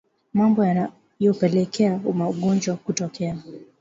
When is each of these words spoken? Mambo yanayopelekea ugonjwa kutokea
Mambo 0.33 0.65
yanayopelekea 0.65 1.99
ugonjwa 2.25 2.75
kutokea 2.75 3.37